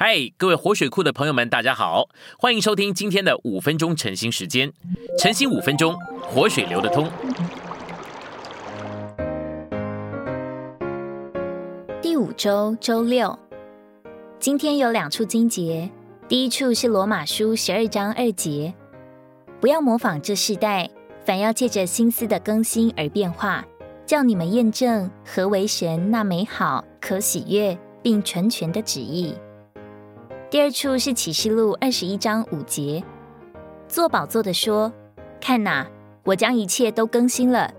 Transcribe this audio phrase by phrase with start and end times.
[0.00, 2.08] 嗨，各位活水库的朋友们，大家好，
[2.38, 4.72] 欢迎收听今天的五分钟晨兴时间。
[5.18, 7.10] 晨兴五分钟，活水流得通。
[12.00, 13.36] 第五周周六，
[14.38, 15.90] 今天有两处经节。
[16.28, 18.72] 第一处是罗马书十二章二节，
[19.60, 20.88] 不要模仿这世代，
[21.24, 23.66] 反要借着心思的更新而变化，
[24.06, 29.34] 叫你们验证何为神那美好、可喜悦并纯全的旨意。
[30.50, 33.04] 第二处是启示录二十一章五节，
[33.86, 34.90] 坐宝座的说
[35.38, 35.86] ：“看哪，
[36.24, 37.70] 我将一切都更新了。”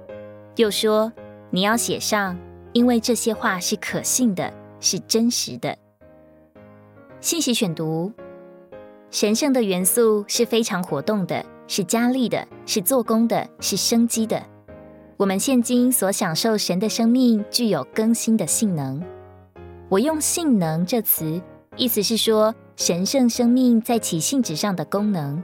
[0.56, 1.12] 又说
[1.50, 2.38] ：“你要写上，
[2.74, 5.76] 因为这些话是可信的，是真实的。”
[7.20, 8.14] 信息选读：
[9.10, 14.46] 神圣的元素是非常活动的，是加力的，是做工的，是生机的。
[15.18, 19.04] 我们现今所享受神的生命，具有更新的性能。
[19.90, 21.42] 我用“性能”这词。
[21.76, 25.44] 意思是说，神圣生命在其性质上的功能，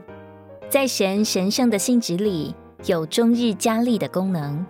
[0.70, 2.54] 在神神圣的性质里
[2.86, 4.64] 有终日加力的功能。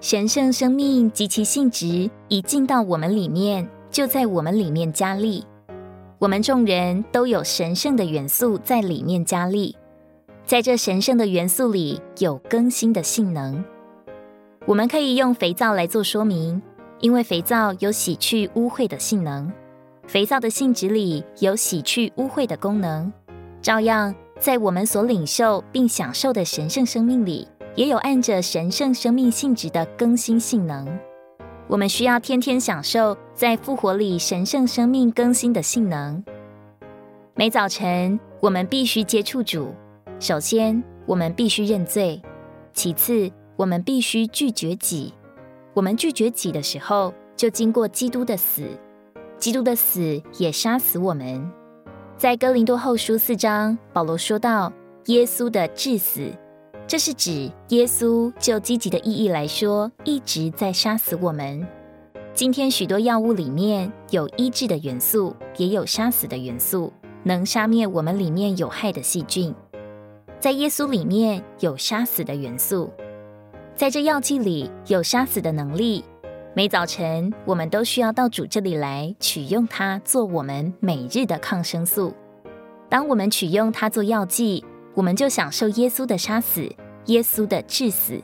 [0.00, 5.44] 神圣生命及其性质已进到我们里面，就在我们里面加力。
[6.20, 9.76] 我们众人都有神圣的元素在里面加力，
[10.46, 13.64] 在这神圣的元素里有更新的性能。
[14.66, 16.62] 我们可以用肥皂来做说明，
[17.00, 19.52] 因为肥皂有洗去污秽的性能。
[20.06, 23.12] 肥皂的性质里有洗去污秽的功能，
[23.60, 30.86] 照样在我们所领受并享受的神圣生命里，也有按着神圣生命性质的更新性能。
[31.66, 36.22] 我们需要天天享受在复活里神圣生命更新的性能。
[37.34, 39.74] 每早晨，我们必须接触主。
[40.20, 42.20] 首先，我们必须认罪；
[42.74, 45.14] 其次，我们必须拒绝己。
[45.72, 48.68] 我们拒绝己的时候，就经过基督的死。
[49.38, 51.50] 基督的死也杀死我们。
[52.16, 54.72] 在哥林多后书四章，保罗说到
[55.06, 56.30] 耶稣的致死，
[56.86, 61.66] 这是指耶稣就积极的意义来说，一直在杀死我们。
[62.32, 66.92] 今天许多药物里面有医治的元素，也有杀死的元素，
[67.22, 69.54] 能杀灭我们里面有害的细菌。
[70.40, 72.90] 在耶稣里面有杀死的元素，
[73.76, 76.04] 在这药剂里有杀死的能力。
[76.56, 82.14] 每早晨，我们都需要到主这里来取用它做我们每日的抗生素。
[82.88, 86.72] 当我们取用它做药剂，我们就享受耶稣的杀死，
[87.06, 88.20] 耶稣的致死。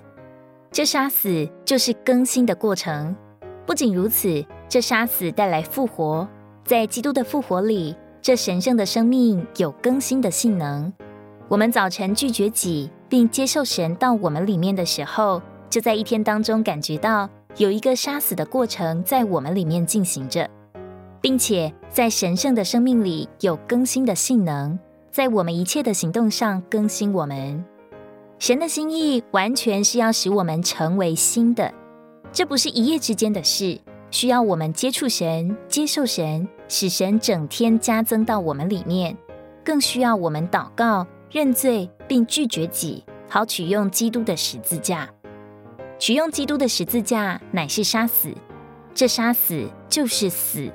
[0.70, 3.16] 这杀死就是更新的过程。
[3.66, 6.28] 不仅如此，这杀死带来复活。
[6.64, 10.92] 在基督的复活里，这神圣的生命有更新的性能。
[11.48, 17.28] 我们早晨拒绝己，并接受神到我们里面的时候，就在一天当中感觉到。
[17.56, 20.48] 有一个杀死的过程在我们里面进行着，
[21.20, 24.78] 并且在神圣的生命里有更新的性能，
[25.10, 27.64] 在我们一切的行动上更新我们。
[28.38, 31.74] 神的心意完全是要使我们成为新的，
[32.32, 33.78] 这不是一夜之间的事，
[34.10, 39.14] 需要我们接触神、接受神，使神整天加增到我们里面，
[39.62, 45.06] 更需要我们祷告、认罪并拒绝己，好取用基督的十字架。
[46.00, 48.32] 取用基督的十字架，乃是杀死。
[48.94, 50.72] 这杀死就是死，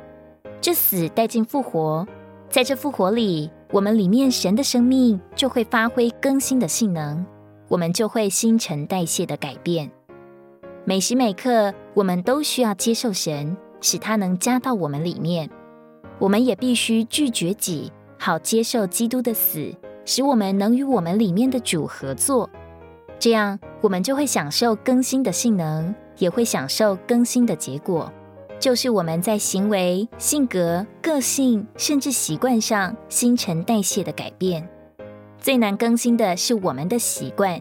[0.61, 2.07] 这死带进复活。
[2.47, 7.25] 在这复活里，我们里面神的生命就会发挥更新的性能，
[7.67, 9.89] 我们就会新陈代谢的改变。
[10.83, 15.49] 每时每刻，我们都需要接受神，使他能加到我们里面。
[16.19, 19.73] 我们也必须拒绝己，好接受基督的死，
[20.05, 22.47] 使我们能与我们里面的主合作。
[23.17, 28.11] 这样，我们就会享受更新的性能，也会享受更新的结果，
[28.59, 34.67] 就是我们在行为、性格、个性，甚至习惯上新陈代谢的改变。
[35.39, 37.59] 最难更新的是我们的习惯。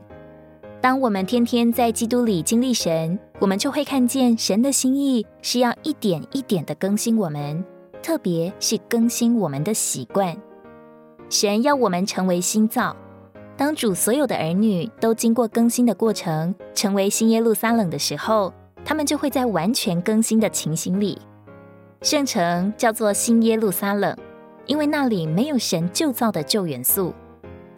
[0.81, 7.65] 当我们天天在基督里经历神，我们就会看见神的心意是要一点一点的更新我们，
[8.03, 10.37] 特别是更新我们的习惯。
[11.31, 12.95] 神要我们成为新造。
[13.57, 18.53] 当主所有的儿女都经过更新的过程，成为新耶路撒冷的时候，
[18.85, 21.17] 他们就会在完全更新的情形里。
[22.03, 24.17] 圣城叫做新耶路撒冷，
[24.67, 27.15] 因为那里没有神旧造的旧元素。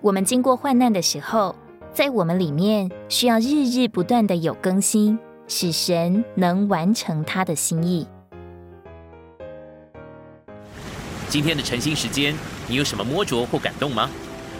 [0.00, 1.54] 我们经过患难的时候，
[1.92, 8.08] 在我们里面需要日日不断的有更新，使神能完成他的心意。
[11.28, 12.34] 今天的晨兴时间，
[12.66, 14.08] 你有什么摸着或感动吗？